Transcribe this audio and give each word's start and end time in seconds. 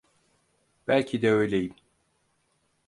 Belki 0.87 1.21
de 1.21 1.31
öyleyim. 1.33 1.75